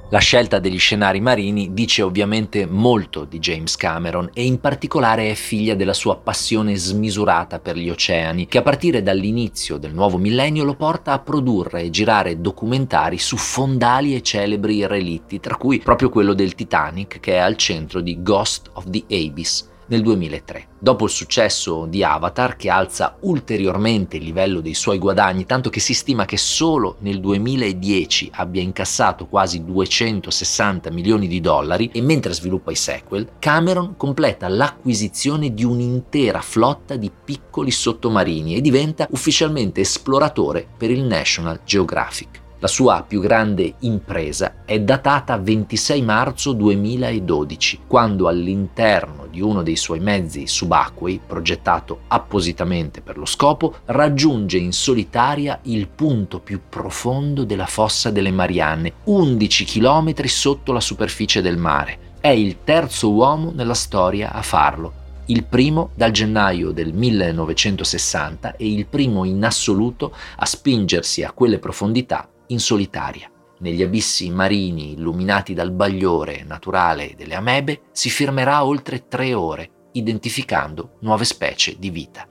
La 0.09 0.19
scelta 0.19 0.59
degli 0.59 0.79
scenari 0.79 1.19
marini 1.19 1.73
dice 1.73 2.01
ovviamente 2.01 2.65
molto 2.65 3.25
di 3.25 3.39
James 3.39 3.75
Cameron 3.75 4.29
e 4.33 4.45
in 4.45 4.61
particolare 4.61 5.29
è 5.29 5.33
figlia 5.33 5.75
della 5.75 5.91
sua 5.91 6.15
passione 6.15 6.77
smisurata 6.77 7.59
per 7.59 7.75
gli 7.75 7.89
oceani, 7.89 8.47
che 8.47 8.59
a 8.59 8.61
partire 8.61 9.03
dall'inizio 9.03 9.75
del 9.75 9.93
nuovo 9.93 10.17
millennio 10.17 10.63
lo 10.63 10.75
porta 10.75 11.11
a 11.11 11.19
produrre 11.19 11.81
e 11.81 11.89
girare 11.89 12.39
documentari 12.39 13.17
su 13.17 13.35
fondali 13.35 14.15
e 14.15 14.21
celebri 14.21 14.87
relitti, 14.87 15.41
tra 15.41 15.57
cui 15.57 15.79
proprio 15.79 16.07
quello 16.07 16.33
del 16.33 16.55
Titanic 16.55 17.19
che 17.19 17.33
è 17.33 17.39
al 17.39 17.57
centro 17.57 17.99
di 17.99 18.23
Ghost 18.23 18.69
of 18.75 18.85
the 18.89 19.03
Abyss 19.09 19.75
nel 19.87 20.01
2003. 20.01 20.67
Dopo 20.79 21.05
il 21.05 21.09
successo 21.09 21.85
di 21.85 22.03
Avatar, 22.03 22.55
che 22.55 22.69
alza 22.69 23.17
ulteriormente 23.21 24.17
il 24.17 24.23
livello 24.23 24.61
dei 24.61 24.73
suoi 24.73 24.97
guadagni, 24.97 25.45
tanto 25.45 25.69
che 25.69 25.79
si 25.79 25.93
stima 25.93 26.25
che 26.25 26.37
solo 26.37 26.97
nel 26.99 27.19
2010 27.19 28.31
abbia 28.33 28.61
incassato 28.61 29.27
quasi 29.27 29.63
260 29.63 30.91
milioni 30.91 31.27
di 31.27 31.41
dollari, 31.41 31.89
e 31.91 32.01
mentre 32.01 32.33
sviluppa 32.33 32.71
i 32.71 32.75
sequel, 32.75 33.27
Cameron 33.39 33.95
completa 33.97 34.47
l'acquisizione 34.47 35.53
di 35.53 35.63
un'intera 35.63 36.41
flotta 36.41 36.95
di 36.95 37.11
piccoli 37.23 37.71
sottomarini 37.71 38.55
e 38.55 38.61
diventa 38.61 39.07
ufficialmente 39.09 39.81
esploratore 39.81 40.67
per 40.77 40.91
il 40.91 41.03
National 41.03 41.61
Geographic. 41.63 42.45
La 42.59 42.67
sua 42.67 43.05
più 43.07 43.21
grande 43.21 43.75
impresa 43.81 44.63
è 44.65 44.79
datata 44.79 45.37
26 45.37 46.01
marzo 46.01 46.53
2012, 46.53 47.81
quando 47.85 48.27
all'interno 48.27 49.27
di 49.29 49.41
uno 49.41 49.61
dei 49.61 49.75
suoi 49.75 49.99
mezzi 49.99 50.47
subacquei, 50.47 51.21
progettato 51.23 51.99
appositamente 52.07 53.01
per 53.01 53.19
lo 53.19 53.25
scopo, 53.25 53.75
raggiunge 53.85 54.57
in 54.57 54.71
solitaria 54.71 55.59
il 55.65 55.87
punto 55.87 56.39
più 56.39 56.61
profondo 56.67 57.43
della 57.43 57.67
fossa 57.67 58.09
delle 58.09 58.31
Marianne, 58.31 58.93
11 59.03 59.63
km 59.63 60.25
sotto 60.25 60.71
la 60.71 60.81
superficie 60.81 61.43
del 61.43 61.57
mare, 61.57 62.05
È 62.19 62.29
il 62.29 62.63
terzo 62.63 63.11
uomo 63.11 63.51
nella 63.53 63.75
storia 63.75 64.33
a 64.33 64.41
farlo, 64.41 64.93
il 65.27 65.43
primo 65.43 65.91
dal 65.93 66.09
gennaio 66.09 66.71
del 66.71 66.91
1960 66.91 68.55
e 68.55 68.67
il 68.71 68.87
primo 68.87 69.25
in 69.25 69.45
assoluto 69.45 70.11
a 70.37 70.45
spingersi 70.47 71.21
a 71.21 71.31
quelle 71.31 71.59
profondità 71.59 72.27
in 72.47 72.59
solitaria. 72.59 73.31
Negli 73.59 73.81
abissi 73.81 74.29
marini 74.29 74.93
illuminati 74.93 75.53
dal 75.53 75.71
bagliore 75.71 76.43
naturale 76.43 77.13
delle 77.15 77.33
amebe 77.33 77.81
si 77.91 78.09
fermerà 78.09 78.63
oltre 78.63 79.07
tre 79.07 79.33
ore, 79.33 79.89
identificando 79.93 80.97
nuove 81.01 81.25
specie 81.25 81.75
di 81.79 81.89
vita. 81.89 82.27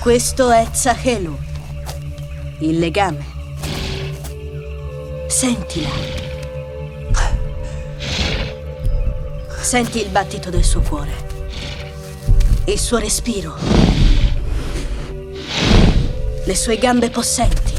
Questo 0.00 0.50
è 0.50 0.66
Zahelu, 0.72 1.36
il 2.60 2.78
legame. 2.78 3.24
Sentila. 5.26 5.90
Senti 9.60 10.00
il 10.00 10.08
battito 10.08 10.50
del 10.50 10.64
suo 10.64 10.80
cuore, 10.80 11.12
il 12.66 12.78
suo 12.78 12.98
respiro, 12.98 13.54
le 16.44 16.54
sue 16.54 16.78
gambe 16.78 17.10
possenti. 17.10 17.71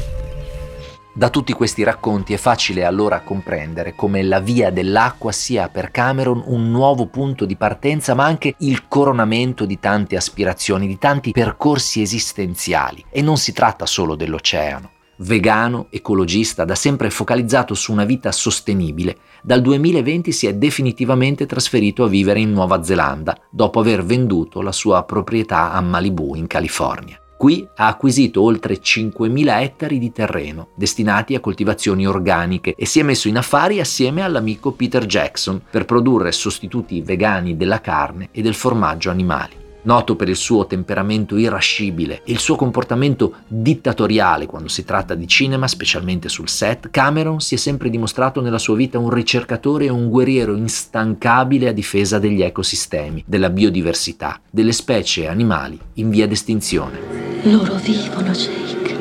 Da 1.16 1.30
tutti 1.30 1.54
questi 1.54 1.84
racconti 1.84 2.34
è 2.34 2.38
facile 2.38 2.86
allora 2.86 3.22
comprendere 3.22 3.94
come 3.94 4.24
la 4.24 4.40
via 4.40 4.72
dell'acqua 4.72 5.32
sia 5.32 5.70
per 5.70 5.92
Cameron 5.92 6.42
un 6.48 6.72
nuovo 6.72 7.06
punto 7.06 7.46
di 7.46 7.56
partenza, 7.56 8.16
ma 8.16 8.26
anche 8.26 8.56
il 8.58 8.88
coronamento 8.88 9.66
di 9.66 9.78
tante 9.80 10.16
aspirazioni, 10.16 10.88
di 10.88 10.98
tanti 10.98 11.32
percorsi 11.32 12.02
esistenziali. 12.02 13.06
E 13.12 13.22
non 13.22 13.38
si 13.38 13.54
tratta 13.54 13.86
solo 13.86 14.16
dell'oceano. 14.16 14.90
Vegano, 15.18 15.86
ecologista, 15.92 16.66
da 16.66 16.74
sempre 16.74 17.12
focalizzato 17.12 17.76
su 17.76 17.92
una 17.92 18.06
vita 18.06 18.32
sostenibile, 18.32 19.18
dal 19.44 19.62
2020 19.62 20.32
si 20.32 20.48
è 20.48 20.56
definitivamente 20.56 21.46
trasferito 21.46 22.06
a 22.06 22.08
vivere 22.08 22.40
in 22.40 22.52
Nuova 22.52 22.82
Zelanda, 22.82 23.38
dopo 23.52 23.80
aver 23.80 24.04
venduto 24.04 24.64
la 24.64 24.72
sua 24.72 25.04
proprietà 25.04 25.74
a 25.74 25.82
Malibu, 25.82 26.34
in 26.34 26.48
California. 26.48 27.23
Qui 27.44 27.68
ha 27.76 27.88
acquisito 27.88 28.42
oltre 28.42 28.80
5.000 28.80 29.62
ettari 29.62 30.00
di 30.00 30.14
terreno 30.14 30.70
destinati 30.76 31.36
a 31.36 31.42
coltivazioni 31.42 32.08
organiche 32.08 32.74
e 32.74 32.86
si 32.86 33.02
è 33.02 33.04
messo 33.04 33.28
in 33.28 33.36
affari 33.36 33.82
assieme 33.82 34.22
all'amico 34.22 34.72
Peter 34.72 35.06
Jackson 35.06 35.62
per 35.70 35.84
produrre 35.84 36.32
sostituti 36.32 37.02
vegani 37.02 37.58
della 37.58 37.82
carne 37.82 38.30
e 38.32 38.42
del 38.42 38.54
formaggio 38.54 39.10
animali. 39.10 39.63
Noto 39.86 40.16
per 40.16 40.30
il 40.30 40.38
suo 40.38 40.66
temperamento 40.66 41.36
irascibile 41.36 42.22
e 42.24 42.32
il 42.32 42.40
suo 42.40 42.56
comportamento 42.56 43.36
dittatoriale 43.48 44.46
quando 44.46 44.70
si 44.70 44.86
tratta 44.86 45.14
di 45.14 45.28
cinema, 45.28 45.68
specialmente 45.68 46.30
sul 46.30 46.48
set, 46.48 46.90
Cameron 46.90 47.42
si 47.42 47.56
è 47.56 47.58
sempre 47.58 47.90
dimostrato 47.90 48.40
nella 48.40 48.60
sua 48.60 48.76
vita 48.76 48.98
un 48.98 49.10
ricercatore 49.10 49.86
e 49.86 49.90
un 49.90 50.10
guerriero 50.10 50.56
instancabile 50.56 51.68
a 51.68 51.74
difesa 51.74 52.18
degli 52.18 52.42
ecosistemi, 52.42 53.24
della 53.28 53.50
biodiversità, 53.50 54.40
delle 54.50 54.72
specie 54.72 55.28
animali 55.28 55.78
in 55.96 56.10
via 56.10 56.28
d'estinzione. 56.28 57.42
Loro 57.44 57.76
vivono, 57.76 58.32
Jake. 58.32 58.98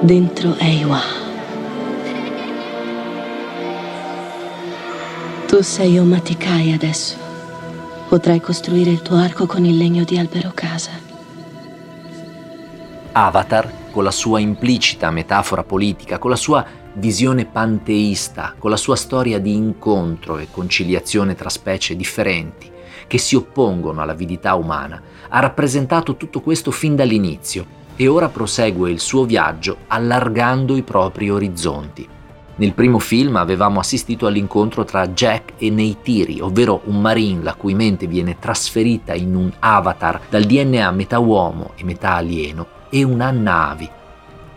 Dentro 0.00 0.54
Eiwa. 0.58 1.00
Tu 5.48 5.60
sei 5.60 5.98
Omatikai 5.98 6.72
adesso. 6.72 7.23
Potrai 8.08 8.40
costruire 8.40 8.90
il 8.90 9.02
tuo 9.02 9.16
arco 9.16 9.46
con 9.46 9.64
il 9.64 9.76
legno 9.76 10.04
di 10.04 10.18
albero 10.18 10.52
casa. 10.54 10.90
Avatar, 13.12 13.90
con 13.90 14.04
la 14.04 14.10
sua 14.10 14.40
implicita 14.40 15.10
metafora 15.10 15.64
politica, 15.64 16.18
con 16.18 16.30
la 16.30 16.36
sua 16.36 16.64
visione 16.94 17.44
panteista, 17.44 18.54
con 18.58 18.70
la 18.70 18.76
sua 18.76 18.96
storia 18.96 19.40
di 19.40 19.54
incontro 19.54 20.38
e 20.38 20.48
conciliazione 20.50 21.34
tra 21.34 21.48
specie 21.48 21.96
differenti, 21.96 22.70
che 23.06 23.18
si 23.18 23.36
oppongono 23.36 24.00
all'avidità 24.00 24.54
umana, 24.54 25.00
ha 25.28 25.40
rappresentato 25.40 26.16
tutto 26.16 26.40
questo 26.40 26.70
fin 26.70 26.94
dall'inizio 26.94 27.82
e 27.96 28.06
ora 28.06 28.28
prosegue 28.28 28.90
il 28.90 29.00
suo 29.00 29.24
viaggio 29.24 29.78
allargando 29.88 30.76
i 30.76 30.82
propri 30.82 31.30
orizzonti. 31.30 32.08
Nel 32.56 32.72
primo 32.72 33.00
film 33.00 33.34
avevamo 33.34 33.80
assistito 33.80 34.26
all'incontro 34.26 34.84
tra 34.84 35.08
Jack 35.08 35.54
e 35.58 35.70
Neytiri, 35.70 36.40
ovvero 36.40 36.82
un 36.84 37.00
marine 37.00 37.42
la 37.42 37.54
cui 37.54 37.74
mente 37.74 38.06
viene 38.06 38.38
trasferita 38.38 39.12
in 39.12 39.34
un 39.34 39.50
avatar 39.58 40.20
dal 40.30 40.44
DNA 40.44 40.88
metà 40.92 41.18
uomo 41.18 41.72
e 41.74 41.82
metà 41.82 42.14
alieno, 42.14 42.66
e 42.90 43.02
una 43.02 43.32
Navi. 43.32 43.90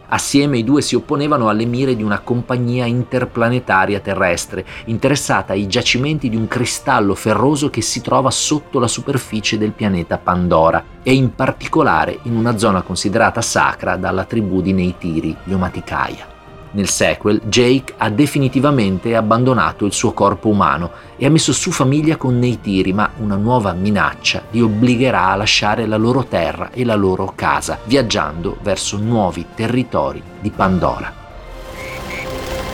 Assieme 0.10 0.60
i 0.60 0.63
due 0.63 0.84
si 0.84 0.96
opponevano 0.96 1.50
alle 1.50 1.66
mire 1.66 1.96
di 1.96 2.04
una 2.04 2.20
compagnia 2.20 2.86
interplanetaria 2.86 4.00
terrestre 4.00 4.63
interessata 4.86 5.54
ai 5.54 5.67
giacimenti 5.67 6.30
di 6.30 6.36
un 6.36 6.48
cristallo 6.48 7.15
ferroso 7.15 7.71
che 7.71 7.82
si 7.82 8.00
trova 8.02 8.30
sotto 8.30 8.80
la 8.80 8.88
superficie 8.88 9.58
del 9.58 9.71
pianeta 9.71 10.19
Pandora 10.19 10.82
e 11.02 11.13
in 11.13 11.34
particolare 11.34 12.19
in 12.24 12.36
una 12.36 12.58
zona 12.58 12.84
considerata 12.84 13.41
sacra 13.41 13.98
dalla 13.98 14.24
tribù 14.24 14.62
di 14.62 14.71
Neytiri, 14.71 15.36
gli 15.43 15.54
Omaticaya. 15.54 16.37
Nel 16.78 16.90
sequel, 16.90 17.42
Jake 17.46 17.96
ha 17.98 18.08
definitivamente 18.12 19.16
abbandonato 19.16 19.84
il 19.86 19.94
suo 19.94 20.13
corpo 20.13 20.50
umano 20.50 20.92
e 21.18 21.26
ha 21.26 21.30
messo 21.32 21.52
su 21.52 21.72
famiglia 21.72 22.18
con 22.18 22.38
Neytiri, 22.38 22.94
ma 22.94 23.10
una 23.18 23.36
nuova 23.36 23.74
minaccia 23.74 24.44
li 24.52 24.62
obbligherà 24.62 25.30
a 25.30 25.36
lasciare 25.36 25.88
la 25.88 25.98
loro 25.98 26.26
terra 26.26 26.70
e 26.72 26.86
la 26.86 26.94
loro 26.94 27.34
casa, 27.34 27.80
viaggiando 27.86 28.58
verso 28.62 28.98
nuovi 28.98 29.44
territori 29.56 30.22
di 30.40 30.52
Pandora. 30.52 31.12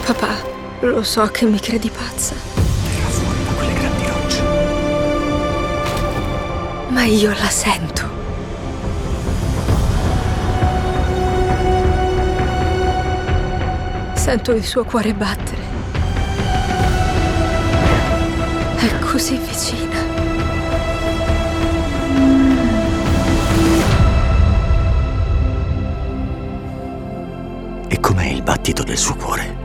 Papà, 0.06 0.36
lo 0.82 1.02
so 1.02 1.26
che 1.28 1.46
mi 1.46 1.62
credi 1.62 1.90
pazza. 1.90 2.36
Verrà 2.84 3.08
fuori 3.08 3.38
da 3.46 3.52
quelle 3.54 3.74
grandi 3.74 4.06
rocce. 4.06 4.44
Ma 6.90 7.06
io 7.06 7.30
la 7.30 7.50
sento. 7.50 8.13
Sento 14.24 14.54
il 14.54 14.64
suo 14.64 14.86
cuore 14.86 15.14
battere. 15.14 15.62
È 18.78 19.00
così 19.00 19.36
vicina. 19.36 19.98
E 27.90 28.00
com'è 28.00 28.28
il 28.28 28.42
battito 28.44 28.84
del 28.84 28.96
suo 28.98 29.16
cuore? 29.16 29.56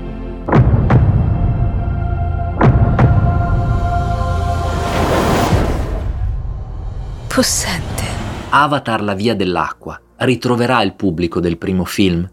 Possente. 7.29 8.03
Avatar 8.49 9.03
la 9.03 9.15
via 9.15 9.37
dell'acqua 9.37 10.01
ritroverà 10.17 10.83
il 10.83 10.95
pubblico 10.95 11.39
del 11.39 11.59
primo 11.59 11.85
film, 11.85 12.29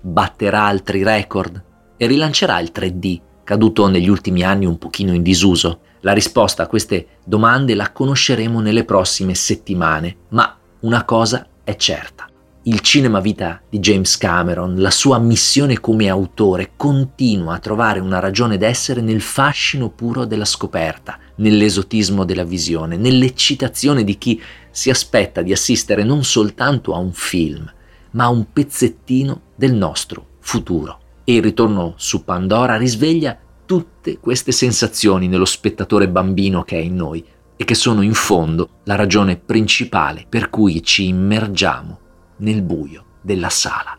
batterà 0.00 0.64
altri 0.64 1.04
record 1.04 1.66
e 1.98 2.06
rilancerà 2.06 2.58
il 2.60 2.70
3D, 2.74 3.20
caduto 3.44 3.86
negli 3.88 4.08
ultimi 4.08 4.42
anni 4.42 4.64
un 4.64 4.78
pochino 4.78 5.12
in 5.12 5.22
disuso. 5.22 5.80
La 6.00 6.12
risposta 6.12 6.62
a 6.62 6.66
queste 6.66 7.18
domande 7.24 7.74
la 7.74 7.90
conosceremo 7.90 8.60
nelle 8.60 8.84
prossime 8.84 9.34
settimane, 9.34 10.16
ma 10.28 10.56
una 10.80 11.04
cosa 11.04 11.46
è 11.64 11.76
certa. 11.76 12.26
Il 12.62 12.80
cinema 12.80 13.20
vita 13.20 13.60
di 13.68 13.78
James 13.78 14.16
Cameron, 14.18 14.76
la 14.76 14.90
sua 14.90 15.18
missione 15.18 15.80
come 15.80 16.08
autore, 16.08 16.72
continua 16.76 17.54
a 17.54 17.58
trovare 17.58 17.98
una 17.98 18.18
ragione 18.18 18.58
d'essere 18.58 19.00
nel 19.00 19.22
fascino 19.22 19.88
puro 19.88 20.24
della 20.24 20.44
scoperta, 20.44 21.18
nell'esotismo 21.36 22.24
della 22.24 22.44
visione, 22.44 22.96
nell'eccitazione 22.96 24.04
di 24.04 24.18
chi 24.18 24.40
si 24.70 24.90
aspetta 24.90 25.40
di 25.40 25.52
assistere 25.52 26.04
non 26.04 26.24
soltanto 26.24 26.94
a 26.94 26.98
un 26.98 27.12
film, 27.12 27.72
ma 28.12 28.24
a 28.24 28.28
un 28.28 28.52
pezzettino 28.52 29.40
del 29.54 29.72
nostro 29.72 30.26
futuro. 30.40 31.00
E 31.28 31.34
il 31.34 31.42
ritorno 31.42 31.92
su 31.96 32.24
Pandora 32.24 32.78
risveglia 32.78 33.38
tutte 33.66 34.16
queste 34.18 34.50
sensazioni 34.50 35.28
nello 35.28 35.44
spettatore 35.44 36.08
bambino 36.08 36.62
che 36.62 36.78
è 36.78 36.80
in 36.80 36.96
noi 36.96 37.22
e 37.54 37.64
che 37.64 37.74
sono 37.74 38.00
in 38.00 38.14
fondo 38.14 38.80
la 38.84 38.94
ragione 38.94 39.36
principale 39.36 40.24
per 40.26 40.48
cui 40.48 40.82
ci 40.82 41.06
immergiamo 41.08 41.98
nel 42.38 42.62
buio 42.62 43.04
della 43.20 43.50
sala. 43.50 43.94